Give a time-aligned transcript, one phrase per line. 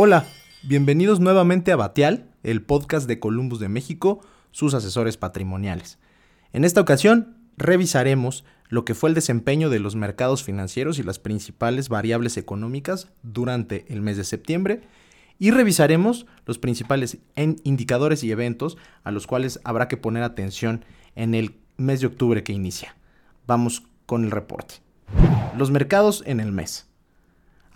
[0.00, 0.26] Hola,
[0.62, 4.20] bienvenidos nuevamente a Batial, el podcast de Columbus de México,
[4.52, 5.98] sus asesores patrimoniales.
[6.52, 11.18] En esta ocasión revisaremos lo que fue el desempeño de los mercados financieros y las
[11.18, 14.82] principales variables económicas durante el mes de septiembre
[15.40, 17.18] y revisaremos los principales
[17.64, 20.84] indicadores y eventos a los cuales habrá que poner atención
[21.16, 22.94] en el mes de octubre que inicia.
[23.48, 24.76] Vamos con el reporte.
[25.56, 26.88] Los mercados en el mes.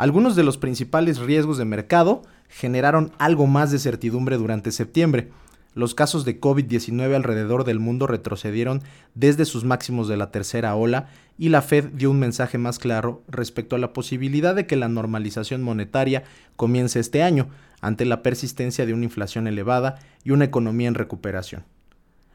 [0.03, 5.31] Algunos de los principales riesgos de mercado generaron algo más de certidumbre durante septiembre.
[5.75, 8.83] Los casos de COVID-19 alrededor del mundo retrocedieron
[9.15, 11.07] desde sus máximos de la tercera ola
[11.39, 14.89] y la Fed dio un mensaje más claro respecto a la posibilidad de que la
[14.89, 16.25] normalización monetaria
[16.57, 17.47] comience este año
[17.81, 21.63] ante la persistencia de una inflación elevada y una economía en recuperación,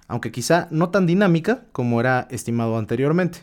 [0.07, 3.39] aunque quizá no tan dinámica como era estimado anteriormente.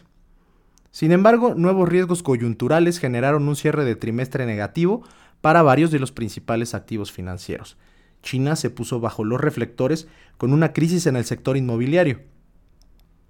[0.95, 5.03] Sin embargo, nuevos riesgos coyunturales generaron un cierre de trimestre negativo
[5.41, 7.77] para varios de los principales activos financieros.
[8.23, 12.21] China se puso bajo los reflectores con una crisis en el sector inmobiliario,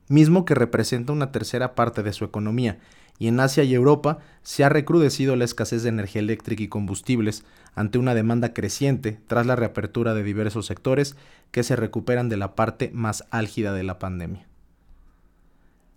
[0.09, 2.81] mismo que representa una tercera parte de su economía,
[3.19, 7.47] y en Asia y Europa se ha recrudecido la escasez de energía eléctrica y combustibles
[7.75, 11.17] ante una demanda creciente tras la reapertura de diversos sectores
[11.51, 14.47] que se recuperan de la parte más álgida de la pandemia.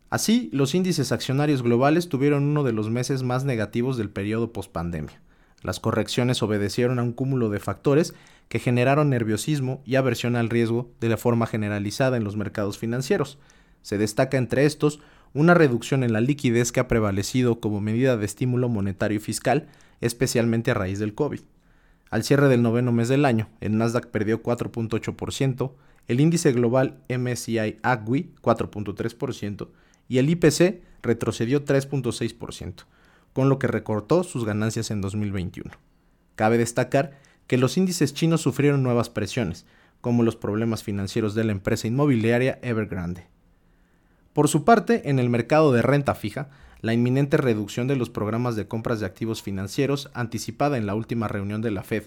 [0.10, 5.22] Así, los índices accionarios globales tuvieron uno de los meses más negativos del periodo pospandemia.
[5.64, 8.14] Las correcciones obedecieron a un cúmulo de factores
[8.48, 13.38] que generaron nerviosismo y aversión al riesgo de la forma generalizada en los mercados financieros.
[13.82, 15.02] Se destaca entre estos
[15.34, 19.68] una reducción en la liquidez que ha prevalecido como medida de estímulo monetario y fiscal,
[20.00, 21.42] especialmente a raíz del COVID.
[22.10, 25.74] Al cierre del noveno mes del año, el Nasdaq perdió 4.8%,
[26.08, 29.68] el índice global MSCI AGWI 4.3%,
[30.08, 32.86] y el IPC retrocedió 3.6%,
[33.34, 35.72] con lo que recortó sus ganancias en 2021.
[36.36, 39.66] Cabe destacar que los índices chinos sufrieron nuevas presiones,
[40.02, 43.28] como los problemas financieros de la empresa inmobiliaria Evergrande.
[44.34, 46.50] Por su parte, en el mercado de renta fija,
[46.82, 51.28] la inminente reducción de los programas de compras de activos financieros anticipada en la última
[51.28, 52.04] reunión de la Fed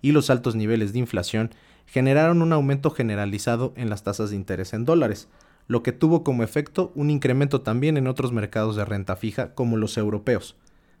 [0.00, 1.50] y los altos niveles de inflación
[1.86, 5.28] generaron un aumento generalizado en las tasas de interés en dólares,
[5.66, 9.76] lo que tuvo como efecto un incremento también en otros mercados de renta fija como
[9.76, 10.56] los europeos.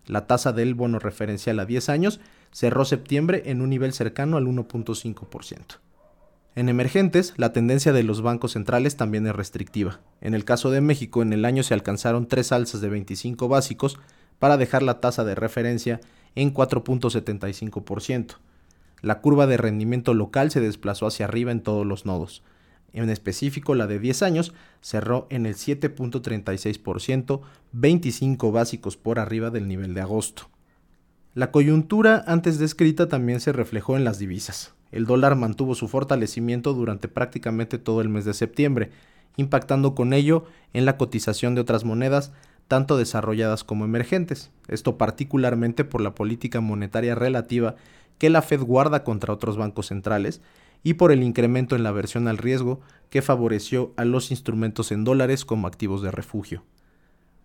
[0.06, 4.46] La tasa del bono referencial a 10 años cerró septiembre en un nivel cercano al
[4.46, 5.78] 1.5%.
[6.54, 10.00] En emergentes, la tendencia de los bancos centrales también es restrictiva.
[10.20, 13.98] En el caso de México, en el año se alcanzaron tres alzas de 25 básicos
[14.38, 16.00] para dejar la tasa de referencia
[16.34, 18.36] en 4.75%.
[19.00, 22.42] La curva de rendimiento local se desplazó hacia arriba en todos los nodos.
[22.92, 27.40] En específico, la de 10 años cerró en el 7.36%,
[27.72, 30.50] 25 básicos por arriba del nivel de agosto.
[31.34, 34.74] La coyuntura antes descrita también se reflejó en las divisas.
[34.90, 38.90] El dólar mantuvo su fortalecimiento durante prácticamente todo el mes de septiembre,
[39.38, 40.44] impactando con ello
[40.74, 42.32] en la cotización de otras monedas,
[42.68, 47.76] tanto desarrolladas como emergentes, esto particularmente por la política monetaria relativa
[48.18, 50.42] que la Fed guarda contra otros bancos centrales
[50.82, 55.04] y por el incremento en la aversión al riesgo que favoreció a los instrumentos en
[55.04, 56.64] dólares como activos de refugio.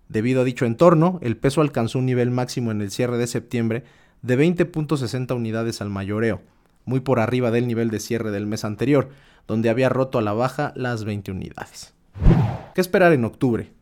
[0.09, 3.83] Debido a dicho entorno, el peso alcanzó un nivel máximo en el cierre de septiembre
[4.21, 6.41] de 20.60 unidades al mayoreo,
[6.85, 9.09] muy por arriba del nivel de cierre del mes anterior,
[9.47, 11.93] donde había roto a la baja las 20 unidades.
[12.73, 13.73] ¿Qué esperar en octubre?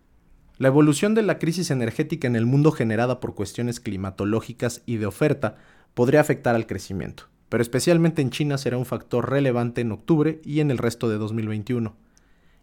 [0.58, 5.06] La evolución de la crisis energética en el mundo generada por cuestiones climatológicas y de
[5.06, 5.58] oferta
[5.94, 10.59] podría afectar al crecimiento pero especialmente en China será un factor relevante en octubre y
[10.59, 11.95] en el resto de 2021.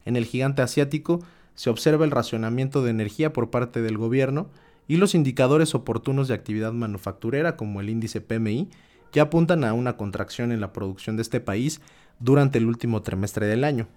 [0.05, 1.21] En el gigante asiático
[1.55, 4.49] se observa el racionamiento de energía por parte del gobierno
[4.89, 8.69] y los indicadores oportunos de actividad manufacturera como el índice PMI
[9.13, 11.81] ya apuntan a una contracción en la producción de este país
[12.19, 13.89] durante el último trimestre del año.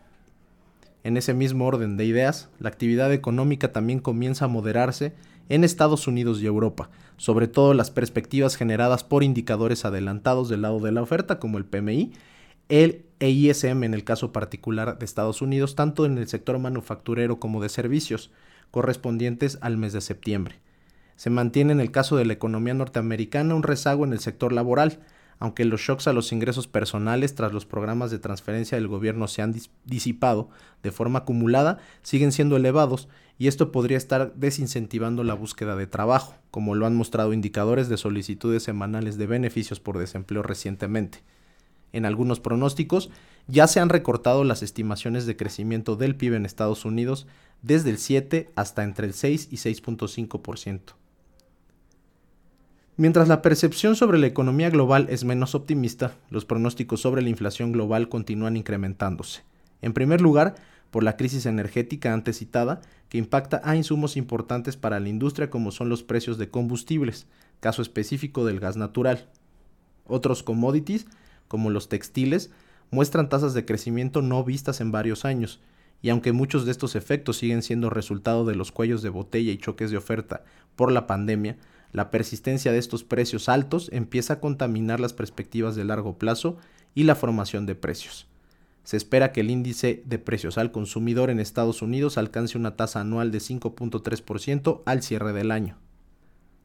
[1.04, 5.14] En ese mismo orden de ideas, la actividad económica también comienza a moderarse
[5.50, 10.80] en Estados Unidos y Europa, sobre todo las perspectivas generadas por indicadores adelantados del lado
[10.80, 12.14] de la oferta como el PMI,
[12.70, 17.62] el EISM en el caso particular de Estados Unidos, tanto en el sector manufacturero como
[17.62, 18.32] de servicios,
[18.72, 20.56] correspondientes al mes de septiembre.
[21.16, 25.00] Se mantiene en el caso de la economía norteamericana un rezago en el sector laboral,
[25.40, 29.42] aunque los shocks a los ingresos personales tras los programas de transferencia del gobierno se
[29.42, 29.56] han
[29.86, 30.50] disipado
[30.84, 36.36] de forma acumulada, siguen siendo elevados y esto podría estar desincentivando la búsqueda de trabajo,
[36.52, 41.20] como lo han mostrado indicadores de solicitudes semanales de beneficios por desempleo recientemente.
[41.92, 43.10] En algunos pronósticos
[43.48, 47.28] ya se han recortado las estimaciones de crecimiento del PIB en Estados Unidos
[47.62, 51.05] desde el 7 hasta entre el 6 y 6.5%.
[52.98, 57.74] Mientras la percepción sobre la economía global es menos optimista, los pronósticos sobre la inflación
[57.74, 59.44] global continúan incrementándose.
[59.82, 60.56] En primer lugar,
[60.92, 65.72] por la crisis energética antes citada, que impacta a insumos importantes para la industria como
[65.72, 67.28] son los precios de combustibles,
[67.60, 69.28] caso específico del gas natural.
[70.08, 71.06] Otros commodities,
[71.50, 72.50] como los textiles,
[72.92, 75.60] muestran tasas de crecimiento no vistas en varios años,
[76.02, 79.58] y aunque muchos de estos efectos siguen siendo resultado de los cuellos de botella y
[79.58, 80.46] choques de oferta
[80.78, 81.58] por la pandemia,
[81.96, 86.58] la persistencia de estos precios altos empieza a contaminar las perspectivas de largo plazo
[86.94, 88.28] y la formación de precios.
[88.84, 93.00] Se espera que el índice de precios al consumidor en Estados Unidos alcance una tasa
[93.00, 95.78] anual de 5.3% al cierre del año.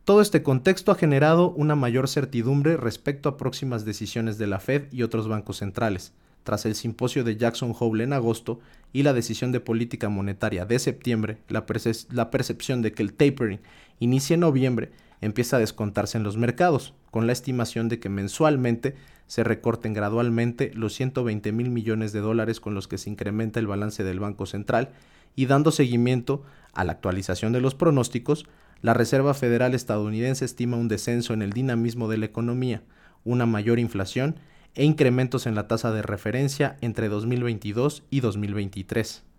[0.05, 4.93] Todo este contexto ha generado una mayor certidumbre respecto a próximas decisiones de la Fed
[4.93, 6.13] y otros bancos centrales,
[6.43, 8.59] tras el simposio de Jackson Hole en agosto
[8.93, 11.65] y la decisión de política monetaria de septiembre, la,
[12.11, 13.61] la percepción de que el tapering
[14.01, 18.95] inicie en noviembre empieza a descontarse en los mercados, con la estimación de que mensualmente
[19.27, 23.67] se recorten gradualmente los 120 mil millones de dólares con los que se incrementa el
[23.67, 24.91] balance del Banco Central
[25.37, 28.47] y dando seguimiento a la actualización de los pronósticos,
[28.83, 32.83] la Reserva Federal estadounidense estima un descenso en el dinamismo de la economía,
[33.25, 34.37] una mayor inflación
[34.75, 39.30] e incrementos en la tasa de referencia entre 2022 y 2023.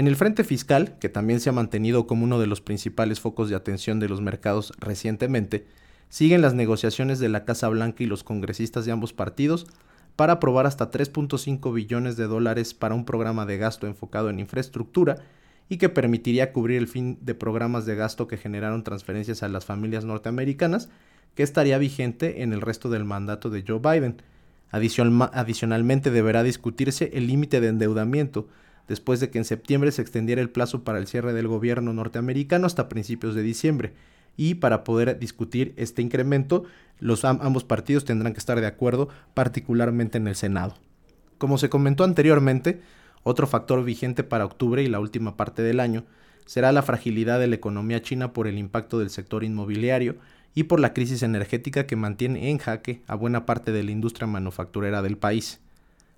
[0.00, 3.50] En el frente fiscal, que también se ha mantenido como uno de los principales focos
[3.50, 5.66] de atención de los mercados recientemente,
[6.08, 9.66] siguen las negociaciones de la Casa Blanca y los congresistas de ambos partidos
[10.16, 15.18] para aprobar hasta 3.5 billones de dólares para un programa de gasto enfocado en infraestructura
[15.68, 19.66] y que permitiría cubrir el fin de programas de gasto que generaron transferencias a las
[19.66, 20.88] familias norteamericanas,
[21.34, 24.22] que estaría vigente en el resto del mandato de Joe Biden.
[24.70, 28.48] adicionalmente deberá discutirse el límite de endeudamiento,
[28.90, 32.66] después de que en septiembre se extendiera el plazo para el cierre del gobierno norteamericano
[32.66, 33.92] hasta principios de diciembre.
[34.36, 36.64] Y para poder discutir este incremento,
[36.98, 40.74] los ambos partidos tendrán que estar de acuerdo, particularmente en el Senado.
[41.38, 42.80] Como se comentó anteriormente,
[43.22, 46.02] otro factor vigente para octubre y la última parte del año
[46.44, 50.16] será la fragilidad de la economía china por el impacto del sector inmobiliario
[50.52, 54.26] y por la crisis energética que mantiene en jaque a buena parte de la industria
[54.26, 55.60] manufacturera del país.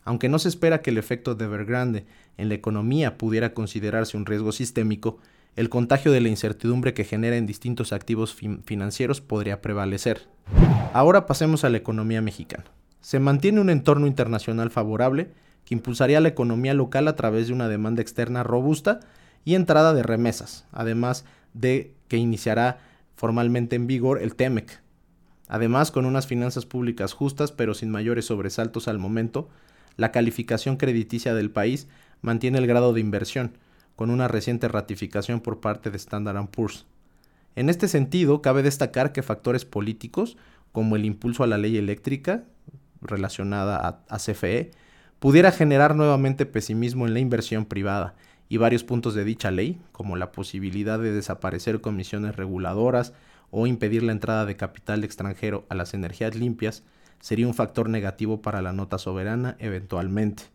[0.04, 4.26] Aunque no se espera que el efecto de Evergrande en la economía pudiera considerarse un
[4.26, 5.18] riesgo sistémico,
[5.54, 8.34] el contagio de la incertidumbre que genera en distintos activos
[8.64, 10.28] financieros podría prevalecer.
[10.94, 12.64] Ahora pasemos a la economía mexicana.
[13.00, 15.30] Se mantiene un entorno internacional favorable
[15.64, 19.00] que impulsaría la economía local a través de una demanda externa robusta
[19.44, 22.78] y entrada de remesas, además de que iniciará
[23.14, 24.80] formalmente en vigor el TEMEC.
[25.48, 29.50] Además, con unas finanzas públicas justas pero sin mayores sobresaltos al momento,
[29.96, 31.88] la calificación crediticia del país
[32.22, 33.58] mantiene el grado de inversión,
[33.96, 36.86] con una reciente ratificación por parte de Standard Poor's.
[37.54, 40.38] En este sentido, cabe destacar que factores políticos,
[40.72, 42.44] como el impulso a la ley eléctrica
[43.02, 44.70] relacionada a, CFE,
[45.18, 48.14] pudiera generar nuevamente pesimismo en la inversión privada
[48.48, 53.12] y varios puntos de dicha ley, como la posibilidad de desaparecer comisiones reguladoras
[53.50, 56.84] o impedir la entrada de capital extranjero a las energías limpias,
[57.20, 60.51] sería un factor negativo para la nota soberana eventualmente.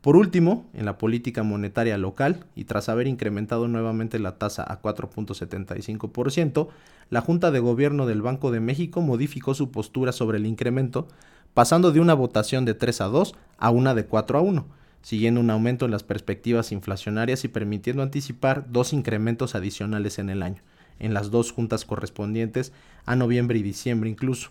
[0.00, 4.80] Por último, en la política monetaria local, y tras haber incrementado nuevamente la tasa a
[4.80, 6.68] 4.75%,
[7.10, 11.06] la Junta de Gobierno del Banco de México modificó su postura sobre el incremento,
[11.52, 14.64] pasando de una votación de 3 a 2 a una de 4 a 1,
[15.02, 20.42] siguiendo un aumento en las perspectivas inflacionarias y permitiendo anticipar dos incrementos adicionales en el
[20.42, 20.62] año,
[20.98, 22.72] en las dos juntas correspondientes
[23.04, 24.50] a noviembre y diciembre incluso.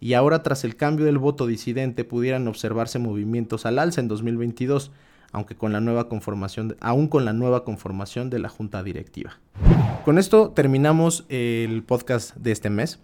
[0.00, 4.92] Y ahora tras el cambio del voto disidente pudieran observarse movimientos al alza en 2022,
[5.32, 9.38] aunque con la nueva conformación, aún con la nueva conformación de la junta directiva.
[10.04, 13.00] Con esto terminamos el podcast de este mes.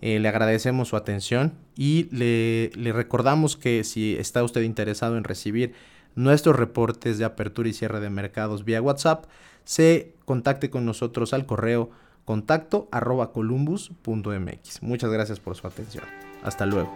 [0.00, 5.24] Eh, le agradecemos su atención y le, le recordamos que si está usted interesado en
[5.24, 5.72] recibir
[6.14, 9.24] nuestros reportes de apertura y cierre de mercados vía WhatsApp,
[9.64, 11.90] se contacte con nosotros al correo
[12.24, 14.82] contacto arroba columbus.mx.
[14.82, 16.04] Muchas gracias por su atención.
[16.42, 16.92] Hasta luego.